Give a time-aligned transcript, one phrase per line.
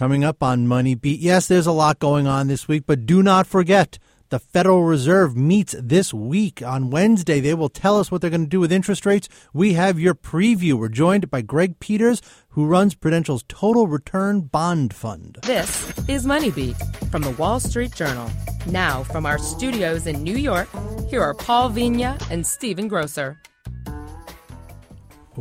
[0.00, 1.20] Coming up on Money Beat.
[1.20, 3.98] Yes, there's a lot going on this week, but do not forget
[4.30, 7.38] the Federal Reserve meets this week on Wednesday.
[7.38, 9.28] They will tell us what they're going to do with interest rates.
[9.52, 10.72] We have your preview.
[10.72, 15.36] We're joined by Greg Peters, who runs Prudential's Total Return Bond Fund.
[15.42, 16.76] This is Money Beat
[17.10, 18.30] from the Wall Street Journal.
[18.64, 20.70] Now, from our studios in New York,
[21.10, 23.38] here are Paul Vigna and Stephen Grocer.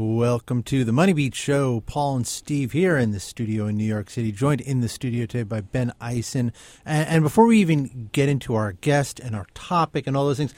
[0.01, 1.81] Welcome to the Money Beat Show.
[1.81, 5.25] Paul and Steve here in the studio in New York City, joined in the studio
[5.25, 6.53] today by Ben Eisen.
[6.85, 10.37] And, and before we even get into our guest and our topic and all those
[10.37, 10.53] things,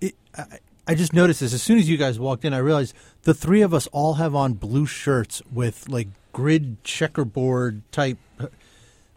[0.00, 1.52] it, I, I just noticed this.
[1.52, 2.94] As soon as you guys walked in, I realized
[3.24, 8.16] the three of us all have on blue shirts with like grid checkerboard type.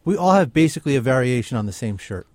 [0.04, 2.28] We all have basically a variation on the same shirt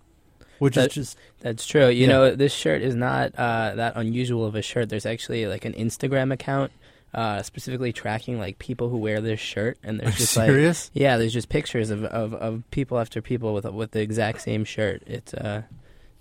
[0.61, 1.89] which that, is just that's true.
[1.89, 2.07] You yeah.
[2.07, 4.89] know, this shirt is not uh, that unusual of a shirt.
[4.89, 6.73] There's actually like an Instagram account
[7.15, 10.91] uh, specifically tracking like people who wear this shirt, and there's just serious?
[10.93, 14.41] like yeah, there's just pictures of, of, of people after people with with the exact
[14.41, 15.03] same shirt.
[15.07, 15.63] It's uh,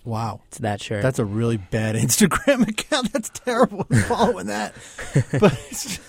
[0.05, 1.01] wow, it's that shirt.
[1.01, 3.11] That's a really bad Instagram account.
[3.11, 4.75] That's terrible following that,
[5.39, 6.01] but it's just,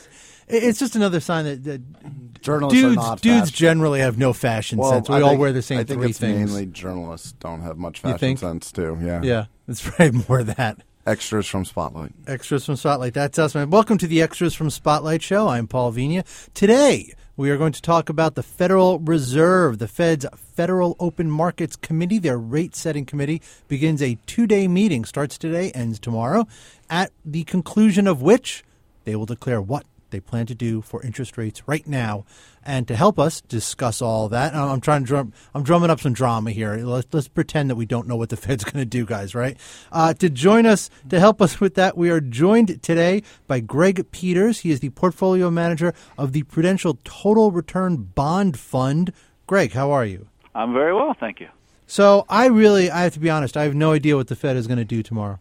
[0.49, 5.09] it's just another sign that, that journalists dudes, dudes generally have no fashion well, sense.
[5.09, 6.53] We I all think, wear the same I think three it's things.
[6.53, 8.99] Mainly journalists don't have much fashion sense too.
[9.01, 10.83] Yeah, yeah, it's probably more that.
[11.07, 12.13] Extras from Spotlight.
[12.27, 13.13] Extras from Spotlight.
[13.13, 13.69] That's us, man.
[13.69, 15.49] Welcome to the Extras from Spotlight show.
[15.49, 16.25] I'm Paul Vigna.
[16.55, 19.79] Today, we are going to talk about the Federal Reserve.
[19.79, 25.05] The Fed's Federal Open Markets Committee, their rate setting committee, begins a two day meeting,
[25.05, 26.47] starts today, ends tomorrow,
[26.89, 28.65] at the conclusion of which
[29.05, 32.25] they will declare what they plan to do for interest rates right now.
[32.65, 36.13] And to help us discuss all that, I'm trying to drum, I'm drumming up some
[36.13, 36.77] drama here.
[36.77, 39.35] Let's, let's pretend that we don't know what the Fed's going to do, guys.
[39.35, 39.59] Right?
[39.93, 44.11] Uh, to join us to help us with that, we are joined today by Greg
[44.13, 44.61] Peters.
[44.61, 49.13] He is the portfolio manager of the Prudential Total Return Bond Fund.
[49.47, 50.29] Greg, how are you?
[50.55, 51.49] I'm very well, thank you.
[51.87, 54.57] So I really, I have to be honest, I have no idea what the Fed
[54.57, 55.39] is going to do tomorrow.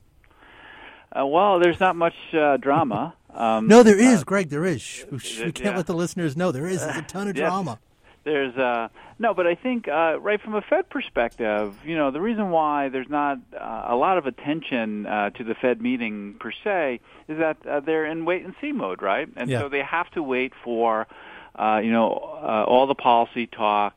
[1.15, 3.13] Uh, well, there's not much uh, drama.
[3.33, 4.49] Um, no, there is, uh, Greg.
[4.49, 4.81] There is.
[4.81, 5.77] Shh, we can't yeah.
[5.77, 6.81] let the listeners know there is.
[6.81, 7.79] There's a ton of drama.
[8.23, 8.87] There's uh
[9.19, 12.89] no, but I think uh, right from a Fed perspective, you know, the reason why
[12.89, 17.37] there's not uh, a lot of attention uh, to the Fed meeting per se is
[17.37, 19.29] that uh, they're in wait and see mode, right?
[19.35, 19.59] And yeah.
[19.59, 21.07] so they have to wait for,
[21.55, 23.93] uh, you know, uh, all the policy talk,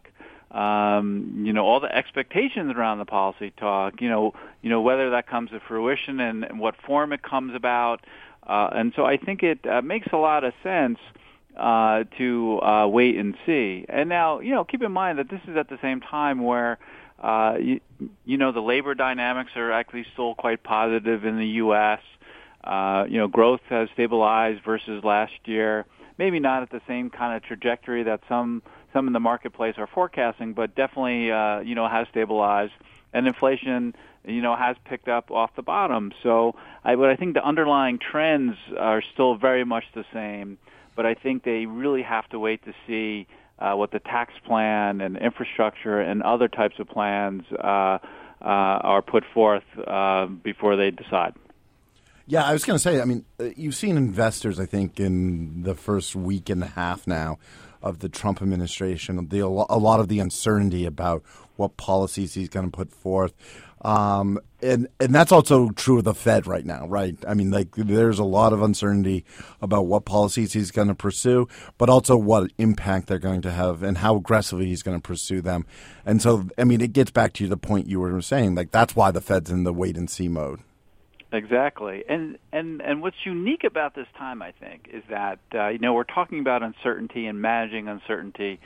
[0.51, 5.11] um, you know, all the expectations around the policy talk, you know, you know whether
[5.11, 8.05] that comes to fruition and, and what form it comes about.
[8.47, 10.99] Uh, and so I think it uh, makes a lot of sense
[11.57, 13.84] uh, to uh, wait and see.
[13.89, 16.79] And now, you know, keep in mind that this is at the same time where,
[17.23, 17.81] uh, you,
[18.25, 22.01] you know, the labor dynamics are actually still quite positive in the U.S.
[22.62, 25.87] Uh, you know, growth has stabilized versus last year.
[26.19, 28.62] Maybe not at the same kind of trajectory that some
[28.93, 32.72] some in the marketplace are forecasting, but definitely, uh, you know, has stabilized.
[33.12, 33.94] And inflation
[34.27, 36.12] you know, has picked up off the bottom.
[36.22, 36.54] So
[36.84, 40.59] I, but I think the underlying trends are still very much the same.
[40.97, 43.27] But I think they really have to wait to see
[43.59, 47.98] uh, what the tax plan and infrastructure and other types of plans uh, uh,
[48.41, 51.34] are put forth uh, before they decide.
[52.29, 53.01] Yeah, I was going to say.
[53.01, 54.59] I mean, uh, you've seen investors.
[54.59, 57.39] I think in the first week and a half now
[57.83, 61.23] of the Trump administration, the, a lot of the uncertainty about
[61.55, 63.33] what policies he's going to put forth.
[63.83, 67.15] Um, and and that's also true of the Fed right now, right?
[67.29, 69.25] I mean, like there's a lot of uncertainty
[69.61, 71.47] about what policies he's going to pursue,
[71.79, 75.41] but also what impact they're going to have and how aggressively he's going to pursue
[75.41, 75.67] them.
[76.05, 78.97] And so, I mean, it gets back to the point you were saying, like that's
[78.97, 80.61] why the Fed's in the wait and see mode.
[81.37, 85.79] Exactly, and and and what's unique about this time, I think, is that uh, you
[85.79, 88.59] know we're talking about uncertainty and managing uncertainty,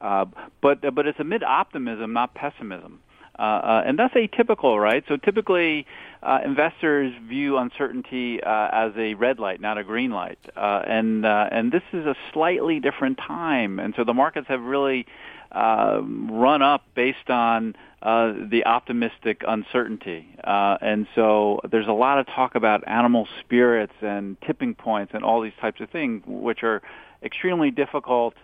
[0.00, 0.26] uh,
[0.60, 3.00] but uh, but it's amid optimism, not pessimism.
[3.38, 5.02] Uh, uh, and that's atypical, right?
[5.08, 5.86] So typically,
[6.22, 11.26] uh, investors view uncertainty uh, as a red light, not a green light, uh, and
[11.26, 15.06] uh, and this is a slightly different time, and so the markets have really
[15.52, 22.54] um, run up based on the optimistic uncertainty, and so there's a lot of talk
[22.54, 26.82] about animal spirits and tipping points and all these types of things, which are
[27.22, 28.34] extremely difficult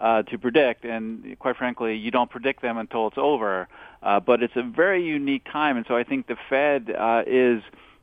[0.00, 3.68] uh, to predict, and quite frankly, you don't predict them until it's over.
[4.02, 7.62] Uh, but it's a very unique time, and so I think the Fed uh, is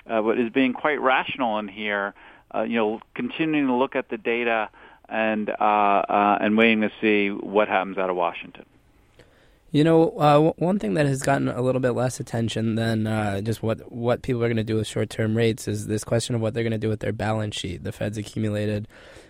[0.09, 2.13] uh, is being quite rational in here.
[2.53, 4.69] Uh, you know, continuing to look at the data
[5.10, 8.66] and uh, uh, and waiting to see what happens out of Washington.
[9.72, 13.62] You know, uh, one thing that has gotten a little bit less attention than just
[13.62, 16.42] what what people are going to do with short term rates is this question of
[16.42, 17.84] what they're going to do with their balance sheet.
[17.84, 18.88] The Fed's accumulated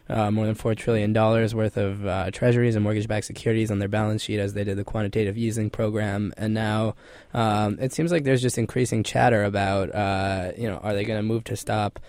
[0.08, 3.88] uh, more than four trillion dollars worth of uh, treasuries and mortgage-backed securities on their
[3.88, 6.96] balance sheet as they did the quantitative easing program, and now
[7.34, 11.18] um, it seems like there's just increasing chatter about, uh, you know, are they going
[11.18, 12.00] to move to stop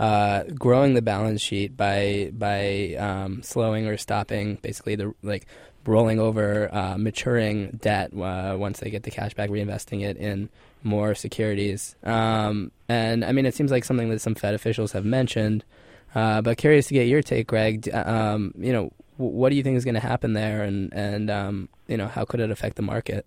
[0.00, 5.46] uh, growing the balance sheet by by um, slowing or stopping basically the like
[5.84, 10.48] rolling over uh, maturing debt uh, once they get the cash back, reinvesting it in
[10.82, 11.96] more securities.
[12.02, 15.64] Um, and I mean, it seems like something that some Fed officials have mentioned.
[16.14, 17.88] Uh, but curious to get your take, Greg.
[17.94, 21.68] Um, you know, what do you think is going to happen there, and and um,
[21.88, 23.26] you know, how could it affect the market?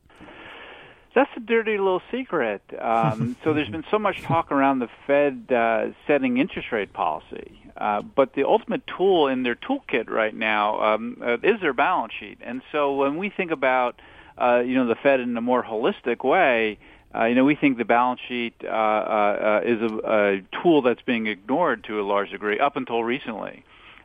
[1.13, 2.61] That's a dirty little secret.
[2.79, 7.59] Um, so there's been so much talk around the Fed uh, setting interest rate policy,
[7.77, 12.13] uh, but the ultimate tool in their toolkit right now um, uh, is their balance
[12.19, 12.39] sheet.
[12.41, 13.99] And so when we think about
[14.37, 16.79] uh, you know the Fed in a more holistic way,
[17.13, 21.01] uh, you know we think the balance sheet uh, uh, is a, a tool that's
[21.03, 23.63] being ignored to a large degree up until recently.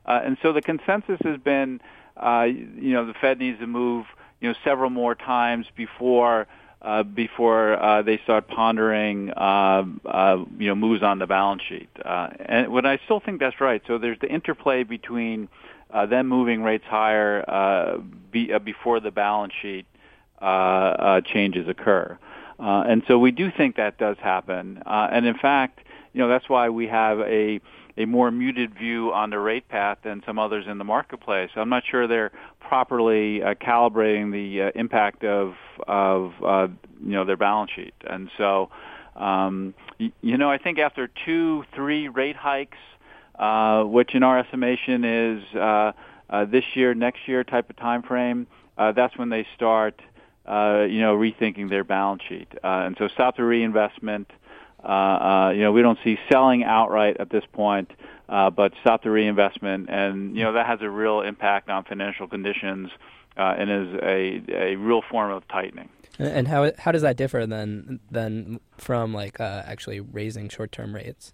[0.08, 1.80] Uh, and so the consensus has been,
[2.16, 4.06] uh, you know, the Fed needs to move,
[4.40, 6.46] you know, several more times before
[6.88, 11.90] uh, before uh, they start pondering, uh, uh, you know, moves on the balance sheet.
[12.02, 13.82] Uh, and when I still think that's right.
[13.86, 15.48] So there's the interplay between
[16.08, 18.00] them moving rates higher
[18.32, 19.84] be, before the balance sheet
[21.26, 22.18] changes occur.
[22.58, 24.82] And so we do think that does happen.
[24.86, 25.80] And in fact,
[26.14, 27.60] you know, that's why we have a
[27.98, 31.50] a more muted view on the rate path than some others in the marketplace.
[31.56, 32.30] I'm not sure they're
[32.60, 35.54] properly uh, calibrating the uh, impact of
[35.86, 36.68] of uh,
[37.04, 38.70] you know their balance sheet, and so
[39.16, 42.78] um, you, know I think after two, three rate hikes,
[43.38, 45.92] uh, which in our estimation is uh,
[46.30, 48.46] uh, this year, next year type of time frame,
[48.76, 50.00] uh, that's when they start
[50.46, 54.30] uh, you know rethinking their balance sheet, uh, and so stop the reinvestment.
[54.30, 54.34] Uh,
[54.90, 57.90] uh, you know, we don't see selling outright at this point,
[58.28, 62.26] uh, but stop the reinvestment, and you know that has a real impact on financial
[62.26, 62.90] conditions
[63.36, 65.88] uh, and is a a real form of tightening.
[66.18, 70.94] And how how does that differ than than from like uh, actually raising short term
[70.94, 71.32] rates?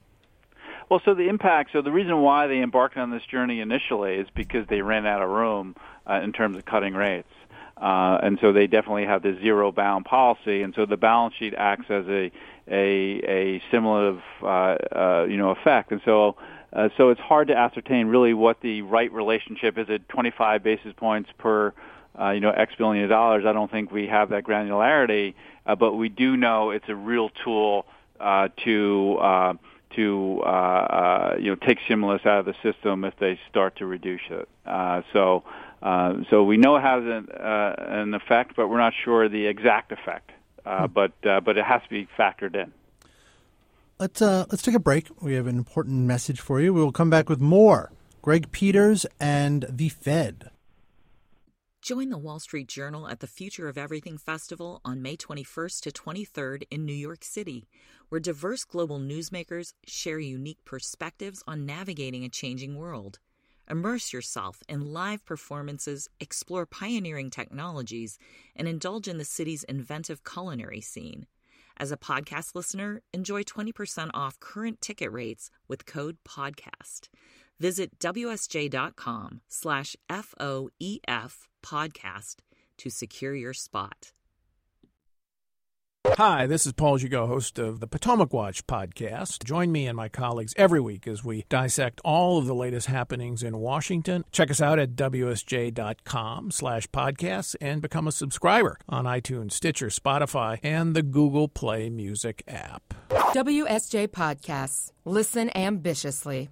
[0.91, 4.29] Well, so the impact, so the reason why they embarked on this journey initially is
[4.35, 5.75] because they ran out of room
[6.09, 7.29] uh, in terms of cutting rates.
[7.77, 11.55] Uh, and so they definitely have the zero bound policy, and so the balance sheet
[11.57, 12.31] acts as a
[12.69, 16.37] a, a similar uh, uh, you know effect, and so
[16.73, 19.91] uh, so it's hard to ascertain really what the right relationship is.
[19.91, 21.73] At 25 basis points per
[22.19, 25.35] uh, you know X billion of dollars, I don't think we have that granularity,
[25.67, 27.87] uh, but we do know it's a real tool
[28.21, 29.19] uh, to.
[29.21, 29.55] Uh,
[29.97, 33.87] to uh, uh, you know take stimulus out of the system if they start to
[33.87, 34.49] reduce it.
[34.67, 35.45] Uh, so
[35.85, 39.47] uh, so we know it has an, uh, an effect, but we're not sure the
[39.47, 40.31] exact effect.
[40.65, 42.73] Uh, but uh, but it has to be factored in.
[43.99, 45.09] Let's uh, let's take a break.
[45.21, 46.73] We have an important message for you.
[46.73, 47.93] We will come back with more.
[48.23, 50.51] Greg Peters and the Fed.
[51.83, 55.91] Join the Wall Street Journal at the Future of Everything Festival on May 21st to
[55.91, 57.69] 23rd in New York City,
[58.09, 63.19] where diverse global newsmakers share unique perspectives on navigating a changing world.
[63.69, 68.19] Immerse yourself in live performances, explore pioneering technologies,
[68.55, 71.27] and indulge in the city's inventive culinary scene.
[71.77, 77.09] As a podcast listener, enjoy 20% off current ticket rates with code PODCAST.
[77.59, 82.37] Visit WSJ.com slash FOEF podcast
[82.79, 84.13] to secure your spot.
[86.07, 89.43] Hi, this is Paul Gigot, host of the Potomac Watch podcast.
[89.43, 93.43] Join me and my colleagues every week as we dissect all of the latest happenings
[93.43, 94.25] in Washington.
[94.31, 100.61] Check us out at WSJ.com slash podcasts and become a subscriber on iTunes, Stitcher, Spotify,
[100.63, 102.95] and the Google Play Music app.
[103.11, 104.93] WSJ Podcasts.
[105.05, 106.51] Listen ambitiously.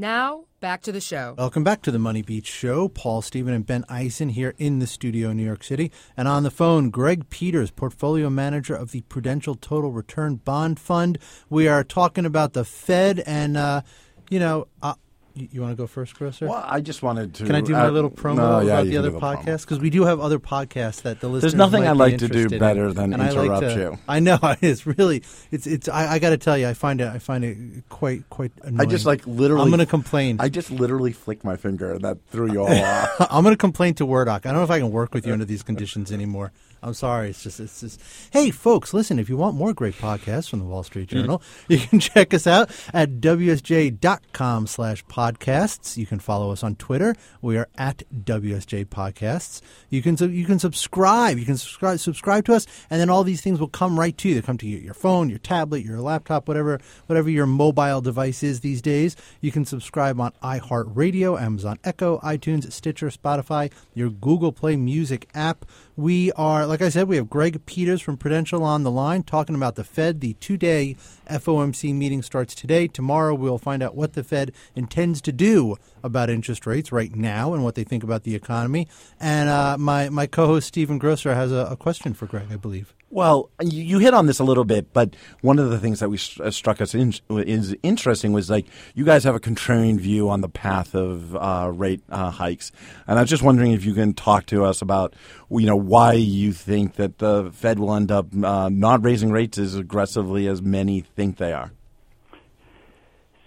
[0.00, 1.34] Now, back to the show.
[1.36, 2.88] Welcome back to the Money Beat Show.
[2.88, 5.92] Paul Stephen and Ben Eisen here in the studio in New York City.
[6.16, 11.18] And on the phone, Greg Peters, portfolio manager of the Prudential Total Return Bond Fund.
[11.50, 13.82] We are talking about the Fed and, uh,
[14.30, 14.94] you know, uh,
[15.34, 16.40] you, you want to go first, Chris?
[16.40, 17.46] Well, I just wanted to.
[17.46, 19.42] Can I do my uh, little promo no, yeah, about the other do the promo.
[19.42, 19.60] podcasts?
[19.62, 21.52] Because we do have other podcasts that the listeners.
[21.52, 22.58] There's nothing be like to do interested in.
[22.60, 23.98] better than And I like interrupt to- you.
[24.08, 25.88] I know it's really it's it's.
[25.88, 27.56] I, I got to tell you, I find it I find it
[27.88, 28.80] quite quite annoying.
[28.80, 29.62] I just like literally.
[29.64, 30.36] I'm going to complain.
[30.40, 33.10] I just literally flicked my finger and that threw you all off.
[33.30, 34.46] I'm going to complain to Murdoch.
[34.46, 36.52] I don't know if I can work with you under these conditions anymore.
[36.82, 37.28] I'm sorry.
[37.30, 38.00] It's just, it's just.
[38.30, 39.18] Hey, folks, listen.
[39.18, 42.46] If you want more great podcasts from the Wall Street Journal, you can check us
[42.46, 45.98] out at wsj.com/slash Podcasts.
[45.98, 47.14] You can follow us on Twitter.
[47.42, 49.60] We are at WSJ Podcasts.
[49.90, 51.36] You can you can subscribe.
[51.36, 54.30] You can subscribe subscribe to us, and then all these things will come right to
[54.30, 54.34] you.
[54.34, 58.42] They come to you, your phone, your tablet, your laptop, whatever whatever your mobile device
[58.42, 59.14] is these days.
[59.42, 65.66] You can subscribe on iHeartRadio, Amazon Echo, iTunes, Stitcher, Spotify, your Google Play Music app.
[66.00, 69.54] We are, like I said, we have Greg Peters from Prudential on the line talking
[69.54, 70.22] about the Fed.
[70.22, 70.96] The two day
[71.28, 72.88] FOMC meeting starts today.
[72.88, 77.52] Tomorrow, we'll find out what the Fed intends to do about interest rates right now
[77.52, 78.88] and what they think about the economy.
[79.20, 82.56] And uh, my, my co host, Stephen Grocer, has a, a question for Greg, I
[82.56, 82.94] believe.
[83.12, 86.18] Well, you, hit on this a little bit, but one of the things that we
[86.38, 90.42] uh, struck us in, is interesting was like you guys have a contrarian view on
[90.42, 92.70] the path of uh, rate uh, hikes,
[93.08, 95.14] and I was just wondering if you can talk to us about
[95.50, 99.58] you know why you think that the Fed will end up uh, not raising rates
[99.58, 101.72] as aggressively as many think they are.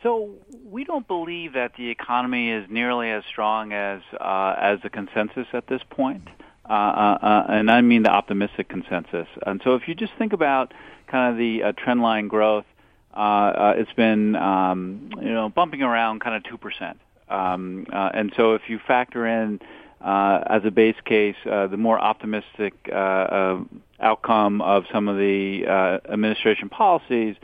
[0.02, 0.32] So
[0.66, 5.48] we don't believe that the economy is nearly as strong as uh, as the consensus
[5.54, 6.28] at this point.
[6.70, 9.28] Uh, uh, uh, and I mean the optimistic consensus.
[9.46, 10.74] And so if you just think about
[11.08, 12.66] kind of the uh, trend line growth,
[13.14, 17.00] uh, uh, it's been um, you know bumping around kind of two percent.
[17.30, 19.60] Um, uh, and so if you factor in
[20.02, 23.64] uh, as a base case uh, the more optimistic uh, uh,
[24.00, 27.36] outcome of some of the uh, administration policies,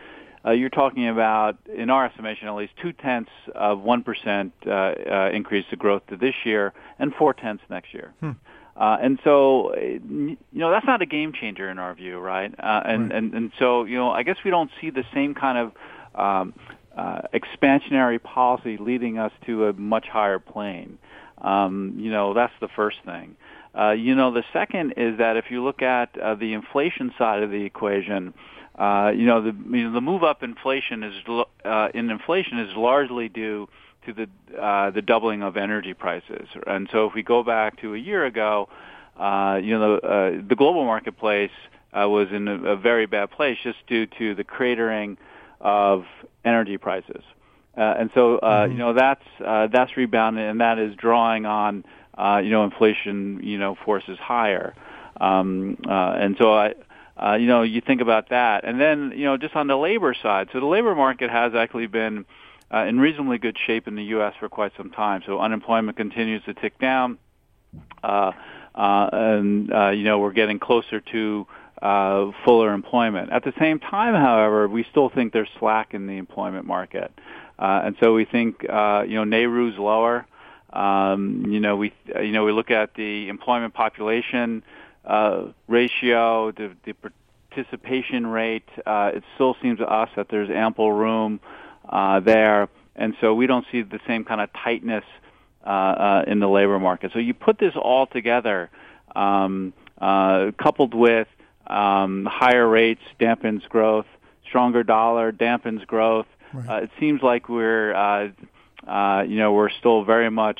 [0.45, 4.69] uh, you're talking about, in our estimation, at least two tenths of one percent uh,
[4.69, 8.13] uh, increase to growth to this year, and four tenths next year.
[8.21, 8.31] Hmm.
[8.75, 12.53] Uh, and so, you know, that's not a game changer in our view, right?
[12.57, 13.17] Uh, and, right.
[13.17, 15.71] and and so, you know, I guess we don't see the same kind of
[16.15, 16.53] um,
[16.95, 20.97] uh, expansionary policy leading us to a much higher plane.
[21.41, 23.35] Um, you know, that's the first thing.
[23.77, 27.43] Uh, you know, the second is that if you look at uh, the inflation side
[27.43, 28.33] of the equation, uh,
[28.79, 31.15] you know, the you know, the move up inflation is
[31.65, 33.67] uh, in inflation is largely due
[34.05, 36.47] to the uh, the doubling of energy prices.
[36.65, 38.69] And so if we go back to a year ago,
[39.17, 41.51] uh, you know, the, uh, the global marketplace
[41.93, 45.17] uh, was in a, a very bad place just due to the cratering
[45.59, 46.05] of
[46.45, 47.23] energy prices.
[47.77, 48.71] Uh, and so, uh, mm-hmm.
[48.73, 51.83] you know, that's uh, that's rebounded, and that is drawing on,
[52.17, 54.73] uh, you know, inflation, you know, forces higher.
[55.21, 56.73] Um, uh, and so, I,
[57.21, 60.15] uh, you know, you think about that, and then, you know, just on the labor
[60.21, 60.49] side.
[60.53, 62.25] So the labor market has actually been
[62.73, 64.33] uh, in reasonably good shape in the U.S.
[64.39, 65.23] for quite some time.
[65.25, 67.17] So unemployment continues to tick down,
[68.03, 68.31] uh,
[68.75, 71.47] uh, and uh, you know we're getting closer to
[71.81, 73.31] uh, fuller employment.
[73.31, 77.11] At the same time, however, we still think there's slack in the employment market,
[77.57, 80.25] uh, and so we think uh, you know NAIRU's lower.
[80.71, 84.63] Um, you know we you know we look at the employment population
[85.67, 86.93] ratio, the, the
[87.49, 88.67] participation rate.
[88.85, 91.39] Uh, it still seems to us that there's ample room
[91.87, 95.03] uh, there, and so we don't see the same kind of tightness
[95.65, 97.11] uh, uh, in the labor market.
[97.13, 98.69] So you put this all together,
[99.15, 101.27] um, uh, coupled with
[101.67, 104.05] um, higher rates dampens growth,
[104.47, 106.27] stronger dollar dampens growth.
[106.53, 106.69] Right.
[106.69, 108.29] Uh, it seems like we're, uh,
[108.87, 110.59] uh, you know, we're still very much,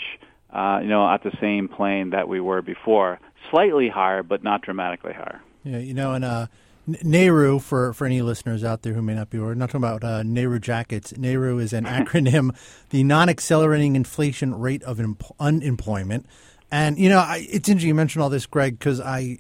[0.52, 3.20] uh, you know, at the same plane that we were before.
[3.50, 5.42] Slightly higher, but not dramatically higher.
[5.64, 6.48] Yeah, you know, and uh,
[6.88, 10.04] NAIRU, for, for any listeners out there who may not be aware, not talking about
[10.04, 11.14] uh, Nehru jackets.
[11.14, 12.56] NAIRU is an acronym,
[12.90, 15.00] the non-accelerating inflation rate of
[15.40, 16.26] unemployment.
[16.72, 19.40] And, you know, I, it's interesting you mentioned all this, Greg, because I,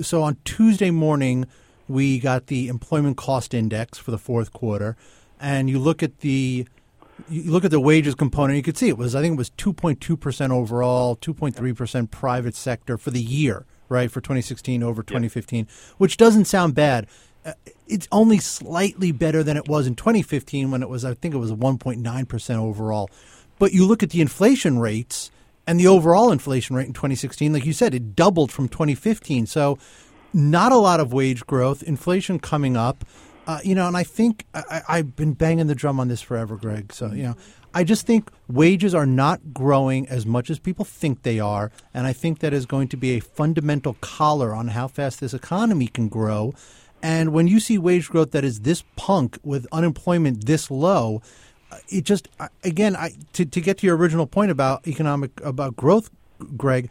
[0.00, 1.46] so on Tuesday morning,
[1.88, 4.96] we got the employment cost index for the fourth quarter.
[5.38, 6.66] And you look at the,
[7.28, 9.50] you look at the wages component, you could see it was, I think it was
[9.50, 15.66] 2.2% overall, 2.3% private sector for the year right, for 2016 over 2015,
[15.98, 17.06] which doesn't sound bad.
[17.44, 17.52] Uh,
[17.86, 21.38] it's only slightly better than it was in 2015 when it was, I think it
[21.38, 23.10] was 1.9% overall.
[23.58, 25.30] But you look at the inflation rates
[25.66, 29.46] and the overall inflation rate in 2016, like you said, it doubled from 2015.
[29.46, 29.78] So,
[30.32, 33.04] not a lot of wage growth, inflation coming up.
[33.46, 36.56] Uh, you know, and I think I, I've been banging the drum on this forever,
[36.56, 36.92] Greg.
[36.92, 37.36] So, you know,
[37.74, 42.06] I just think wages are not growing as much as people think they are, and
[42.06, 45.88] I think that is going to be a fundamental collar on how fast this economy
[45.88, 46.54] can grow.
[47.02, 51.20] And when you see wage growth that is this punk with unemployment this low,
[51.70, 52.28] uh, it just
[52.62, 56.10] again I, to to get to your original point about economic about growth,
[56.56, 56.90] Greg.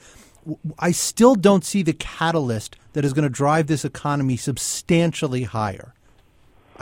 [0.78, 5.94] I still don't see the catalyst that is going to drive this economy substantially higher.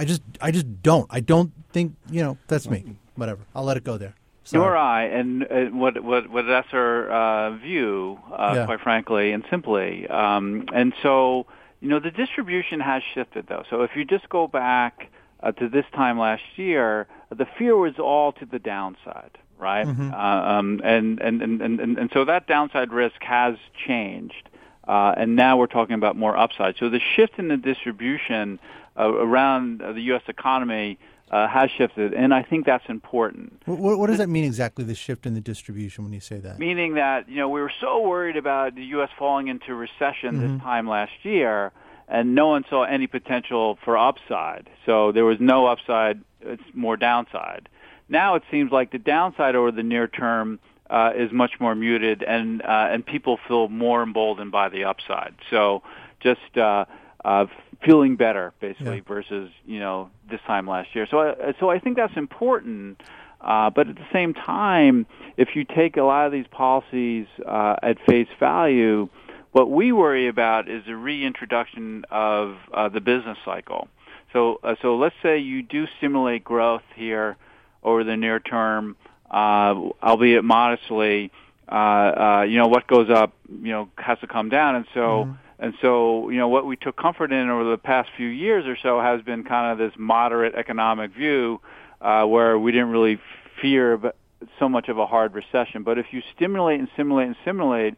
[0.02, 1.06] I just I just don't.
[1.12, 3.42] I don't think you know that's me whatever.
[3.54, 4.16] I'll let it go there.
[4.44, 4.64] Sorry.
[4.64, 8.66] Nor I, and uh, what what what that's our uh, view, uh, yeah.
[8.66, 10.08] quite frankly, and simply.
[10.08, 11.46] Um, and so,
[11.82, 13.64] you know, the distribution has shifted though.
[13.70, 15.12] So if you just go back
[15.44, 19.86] uh, to this time last year, the fear was all to the downside, right?
[19.86, 23.56] Uh, um, and, and, and, and, and so that downside risk has
[23.86, 24.50] changed.
[24.88, 26.76] Uh, and now we're talking about more upside.
[26.78, 28.60] So the shift in the distribution
[28.98, 30.24] uh, around the U.S.
[30.28, 30.98] economy
[31.32, 33.62] uh, has shifted, and I think that's important.
[33.66, 34.84] What, what does that mean exactly?
[34.84, 36.60] The shift in the distribution when you say that?
[36.60, 39.10] Meaning that you know we were so worried about the U.S.
[39.18, 40.54] falling into recession mm-hmm.
[40.54, 41.72] this time last year,
[42.10, 44.70] and no one saw any potential for upside.
[44.86, 47.70] So there was no upside; it's more downside.
[48.10, 52.24] Now it seems like the downside over the near term uh, is much more muted,
[52.24, 55.34] and uh, and people feel more emboldened by the upside.
[55.50, 55.82] So
[56.20, 56.84] just uh,
[57.24, 57.46] uh,
[57.86, 59.02] feeling better, basically, yeah.
[59.08, 61.08] versus you know this time last year.
[61.10, 63.02] So I, so I think that's important.
[63.40, 67.76] Uh, but at the same time, if you take a lot of these policies uh,
[67.82, 69.10] at face value,
[69.52, 73.88] what we worry about is the reintroduction of uh, the business cycle.
[74.32, 77.36] So, uh, so let's say you do stimulate growth here
[77.84, 78.96] over the near term
[79.32, 81.32] uh, albeit modestly.
[81.68, 85.00] Uh, uh, you know, what goes up, you know, has to come down, and so.
[85.00, 85.32] Mm-hmm.
[85.62, 88.76] And so, you know, what we took comfort in over the past few years or
[88.82, 91.62] so has been kind of this moderate economic view,
[92.02, 93.22] uh, where we didn't really
[93.62, 94.12] fear
[94.58, 95.84] so much of a hard recession.
[95.84, 97.94] But if you stimulate and stimulate and stimulate,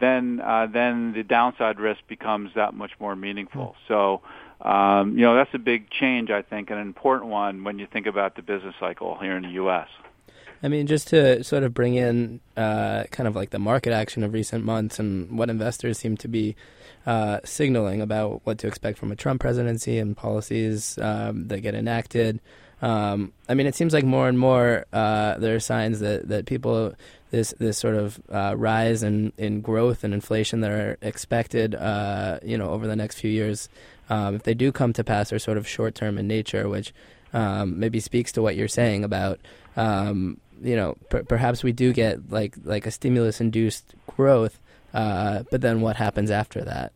[0.00, 3.76] then uh, then the downside risk becomes that much more meaningful.
[3.88, 3.92] Mm-hmm.
[4.62, 7.78] So, um, you know, that's a big change, I think, and an important one when
[7.78, 9.88] you think about the business cycle here in the U.S.
[10.62, 14.22] I mean, just to sort of bring in uh, kind of like the market action
[14.22, 16.54] of recent months and what investors seem to be
[17.04, 21.74] uh, signaling about what to expect from a Trump presidency and policies um, that get
[21.74, 22.40] enacted.
[22.80, 26.46] Um, I mean, it seems like more and more uh, there are signs that, that
[26.46, 26.94] people
[27.30, 32.38] this this sort of uh, rise in, in growth and inflation that are expected, uh,
[32.42, 33.68] you know, over the next few years,
[34.10, 36.92] um, if they do come to pass, are sort of short term in nature, which
[37.32, 39.40] um, maybe speaks to what you're saying about
[39.76, 44.60] um, you know, per- perhaps we do get like like a stimulus induced growth,
[44.94, 46.92] uh, but then what happens after that?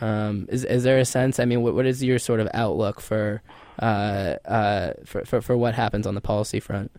[0.00, 1.38] Um, is is there a sense?
[1.38, 3.42] I mean, what what is your sort of outlook for
[3.80, 6.90] uh, uh, for, for, for what happens on the policy front?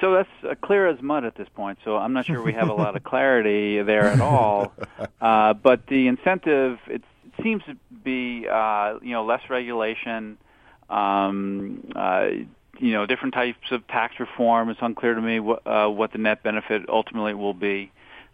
[0.00, 1.78] So that's uh, clear as mud at this point.
[1.84, 4.72] So I'm not sure we have a lot of clarity there at all.
[5.20, 10.36] Uh, but the incentive, it, it seems to be, uh, you know, less regulation,
[10.90, 12.26] um, uh,
[12.78, 14.68] you know, different types of tax reform.
[14.70, 17.90] It's unclear to me what, uh, what the net benefit ultimately will be,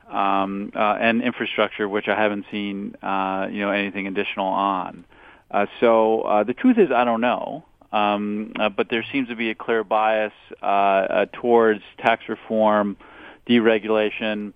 [0.08, 5.04] um, uh, and infrastructure, which I haven't seen, uh, you know, anything additional on.
[5.50, 7.64] Uh, so uh, the truth is, I don't know.
[7.92, 12.96] Um, uh, but there seems to be a clear bias uh, uh, towards tax reform,
[13.48, 14.52] deregulation,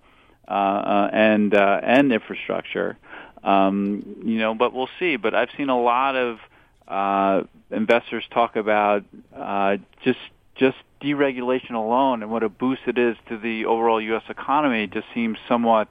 [0.47, 2.97] uh, uh, and uh, and infrastructure.
[3.43, 5.17] Um, you know, but we'll see.
[5.17, 6.39] But I've seen a lot of
[6.87, 9.03] uh, investors talk about
[9.35, 10.19] uh, just
[10.55, 14.23] just deregulation alone and what a boost it is to the overall U.S.
[14.29, 15.89] economy just seems somewhat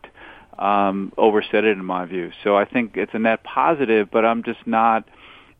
[0.58, 2.32] um, overstated in my view.
[2.42, 5.06] So I think it's a net positive, but I'm just not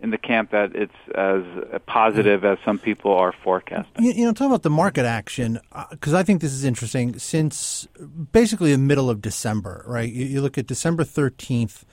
[0.00, 1.42] in the camp that it's as
[1.86, 4.04] positive as some people are forecasting.
[4.04, 7.18] You, you know, talk about the market action because uh, I think this is interesting.
[7.18, 7.88] Since
[8.32, 10.10] basically the middle of December, right?
[10.10, 11.84] You, you look at December 13th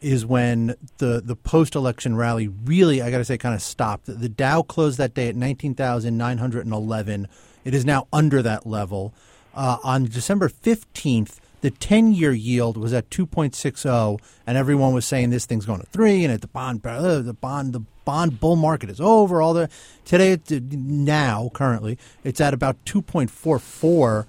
[0.00, 4.06] is when the the post election rally really, I got to say, kind of stopped.
[4.06, 7.28] The Dow closed that day at nineteen thousand nine hundred and eleven.
[7.64, 9.12] It is now under that level.
[9.54, 14.56] Uh, on December fifteenth, the ten year yield was at two point six zero, and
[14.56, 17.82] everyone was saying this thing's going to three, and at the bond the bond the
[18.04, 19.42] bond bull market is over.
[19.42, 19.68] All the
[20.04, 24.26] today now currently it's at about two point four four.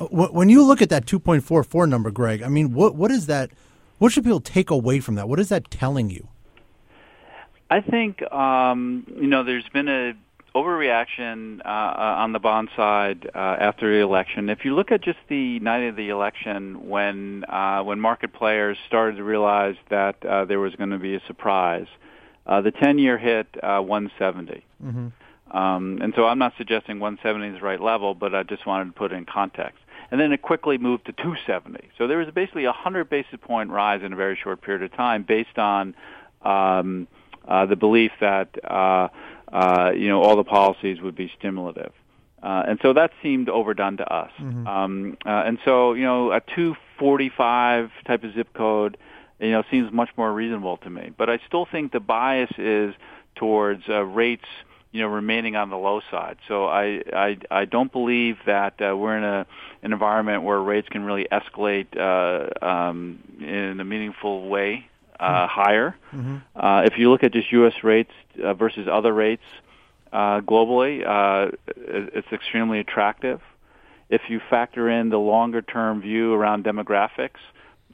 [0.00, 2.94] Uh, when you look at that two point four four number, Greg, I mean, what
[2.94, 3.50] what is that?
[4.02, 5.28] What should people take away from that?
[5.28, 6.26] What is that telling you?
[7.70, 10.14] I think um, you know there's been a
[10.56, 14.50] overreaction uh, uh, on the bond side uh, after the election.
[14.50, 18.76] If you look at just the night of the election, when uh, when market players
[18.88, 21.86] started to realize that uh, there was going to be a surprise,
[22.44, 24.64] uh, the 10-year hit 170.
[24.84, 25.56] Mm-hmm.
[25.56, 28.86] Um, and so I'm not suggesting 170 is the right level, but I just wanted
[28.86, 29.81] to put it in context
[30.12, 31.88] and then it quickly moved to 270.
[31.96, 34.94] So there was basically a 100 basis point rise in a very short period of
[34.94, 35.96] time based on
[36.42, 37.08] um,
[37.48, 39.08] uh, the belief that uh,
[39.50, 41.92] uh, you know all the policies would be stimulative.
[42.42, 44.30] Uh, and so that seemed overdone to us.
[44.38, 44.66] Mm-hmm.
[44.66, 48.98] Um, uh, and so, you know, a 245 type of zip code,
[49.38, 51.12] you know, seems much more reasonable to me.
[51.16, 52.94] But I still think the bias is
[53.36, 54.44] towards uh, rates–
[54.92, 56.36] you know, remaining on the low side.
[56.48, 59.46] So I I, I don't believe that uh, we're in a
[59.82, 64.86] an environment where rates can really escalate uh, um, in a meaningful way
[65.18, 65.60] uh, mm-hmm.
[65.60, 65.96] higher.
[66.12, 66.36] Mm-hmm.
[66.54, 67.74] Uh, if you look at just U.S.
[67.82, 69.42] rates uh, versus other rates
[70.12, 73.40] uh, globally, uh, it's extremely attractive.
[74.12, 77.40] if you factor in the longer term view around demographics,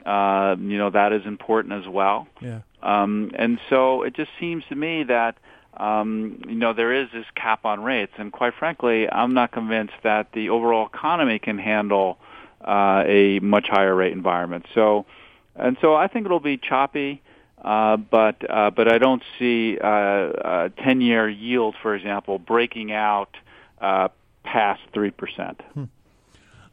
[0.05, 2.27] uh, you know that is important as well.
[2.41, 2.61] Yeah.
[2.83, 5.37] Um, and so it just seems to me that
[5.77, 9.95] um, you know there is this cap on rates, and quite frankly, I'm not convinced
[10.03, 12.19] that the overall economy can handle
[12.61, 14.67] uh, a much higher rate environment.
[14.75, 15.07] So,
[15.55, 17.23] and so I think it'll be choppy.
[17.63, 23.37] Uh, but uh, but I don't see uh, uh, ten-year yield, for example, breaking out
[23.81, 24.09] uh,
[24.45, 25.61] past three percent.
[25.75, 25.85] Hmm.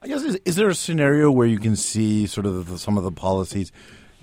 [0.04, 2.96] I guess is, is, there a scenario where you can see sort of the, some
[2.96, 3.72] of the policies,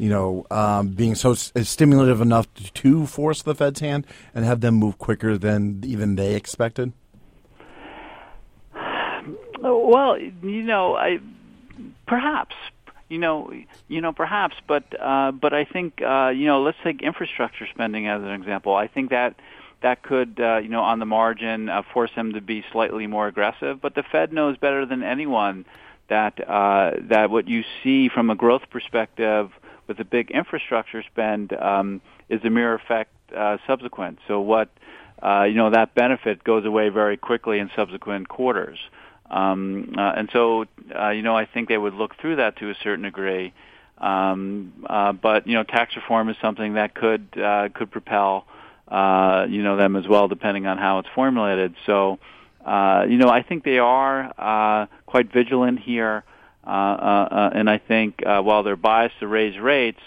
[0.03, 4.61] you know, um, being so stimulative enough to, to force the Fed's hand and have
[4.61, 6.93] them move quicker than even they expected?
[9.61, 11.21] Well, you know, I
[12.09, 12.57] perhaps
[13.09, 13.53] you know,
[13.87, 18.09] you know, perhaps, but uh, but I think uh, you know, let's take infrastructure spending
[18.09, 18.75] as an example.
[18.75, 19.37] I think that
[19.83, 23.29] that could, uh, you know, on the margin, uh, force them to be slightly more
[23.29, 23.81] aggressive.
[23.81, 25.65] But the Fed knows better than anyone
[26.09, 29.53] that uh, that what you see from a growth perspective
[29.87, 34.18] with a big infrastructure spend um, is a mirror effect uh, subsequent.
[34.29, 34.68] So what,
[35.23, 38.79] uh, you know, that benefit goes away very quickly in subsequent quarters.
[39.31, 42.71] Um, uh, and so, uh, you know, I think they would look through that to
[42.71, 43.53] a certain degree.
[43.99, 48.47] Um, uh, but you know, tax reform is something that could uh, could propel
[48.88, 51.75] uh, you know them as well, depending on how it's formulated.
[51.87, 52.18] So,
[52.66, 56.25] uh, you know, I think they are uh, quite vigilant here,
[56.64, 60.01] and I think uh, while they're biased to raise rates,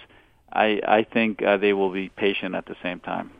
[0.51, 3.31] I, I think uh, they will be patient at the same time.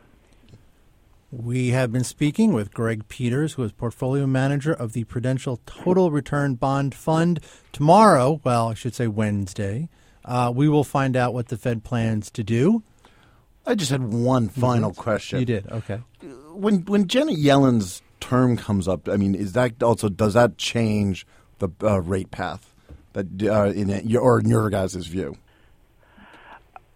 [1.32, 6.10] We have been speaking with Greg Peters, who is portfolio manager of the Prudential Total
[6.10, 7.40] Return Bond Fund.
[7.72, 9.88] Tomorrow, well, I should say Wednesday,
[10.24, 12.82] uh, we will find out what the Fed plans to do.
[13.66, 15.00] I just had one final mm-hmm.
[15.00, 15.40] question.
[15.40, 16.00] You did, okay.
[16.52, 21.26] When when Janet Yellen's term comes up, I mean, is that also does that change
[21.58, 22.75] the uh, rate path
[23.16, 25.36] that uh, in your, or in your guys' view?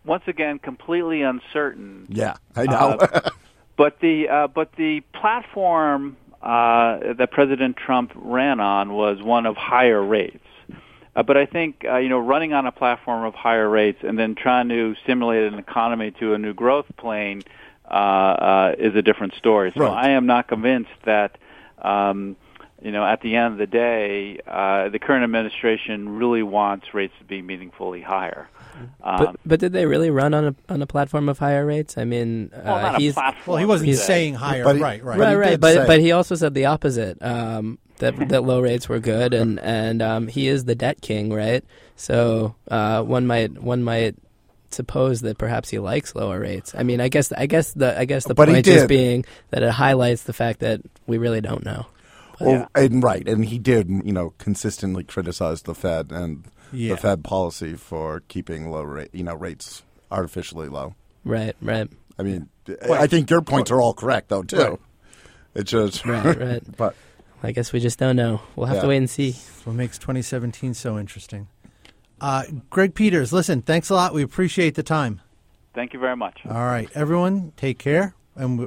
[0.04, 2.06] Once again, completely uncertain.
[2.08, 2.98] Yeah, I know.
[3.00, 3.30] Uh,
[3.76, 9.56] But the uh, but the platform uh, that President Trump ran on was one of
[9.56, 10.44] higher rates.
[11.16, 14.18] Uh, but I think uh, you know running on a platform of higher rates and
[14.18, 17.42] then trying to stimulate an economy to a new growth plane
[17.90, 19.72] uh, uh, is a different story.
[19.74, 20.04] So Right.
[20.04, 21.38] I am not convinced that.
[21.80, 22.36] Um,
[22.82, 27.12] you know, at the end of the day, uh, the current administration really wants rates
[27.18, 28.48] to be meaningfully higher.
[29.02, 31.98] Um, But, but did they really run on a on a platform of higher rates?
[31.98, 33.52] I mean, well, uh, not he's a platform.
[33.52, 34.02] Well, he wasn't per se.
[34.06, 35.18] saying higher, But he- right, right.
[35.18, 35.60] But right, right.
[35.60, 37.22] But say- but he also said the opposite.
[37.22, 41.30] Um, that that low rates were good, and and um, he is the debt king,
[41.30, 41.62] right?
[41.96, 44.16] So uh, one might one might
[44.70, 46.74] suppose that perhaps he likes lower rates.
[46.74, 49.62] I mean, I guess I guess the I guess the But point is being that
[49.62, 51.86] it highlights the fact that we really don't know.
[52.40, 56.94] Well, and right, and he did, you know, consistently criticize the Fed and Yeah.
[56.94, 60.94] the Fed policy for keeping low rate, you know, rates artificially low.
[61.24, 62.48] Right, right, I mean,
[62.90, 64.56] I think your points are all correct, though, too.
[64.56, 64.78] Right.
[65.54, 66.62] It's just right, right.
[66.76, 66.94] but
[67.42, 68.40] I guess we just don't know.
[68.56, 68.82] We'll have Yeah.
[68.82, 69.32] to wait and see.
[69.32, 71.48] That's what makes 2017 so interesting.
[72.20, 74.12] Uh, Greg Peters, listen, thanks a lot.
[74.14, 75.20] We appreciate the time.
[75.74, 76.40] Thank you very much.
[76.46, 78.14] All right, everyone, take care.
[78.36, 78.66] And we,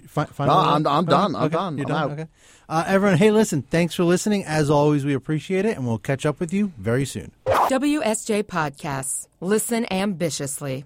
[0.00, 1.36] fi- No, I'm- I'm done.
[1.36, 1.78] I'm Okay, done.
[1.78, 2.02] You're I'm done.
[2.02, 2.10] out.
[2.12, 2.26] Okay.
[2.68, 4.44] Uh, everyone, hey, listen, thanks for listening.
[4.44, 7.30] As always, we appreciate it, and we'll catch up with you very soon.
[7.46, 9.26] WSJ Podcasts.
[9.40, 10.84] Listen ambitiously.